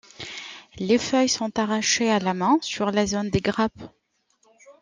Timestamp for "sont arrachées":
1.29-2.09